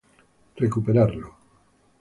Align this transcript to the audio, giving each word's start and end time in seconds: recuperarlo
recuperarlo 0.63 1.29